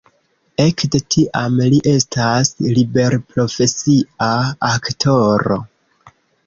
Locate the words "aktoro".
4.75-5.65